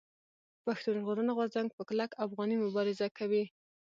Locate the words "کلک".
1.89-2.11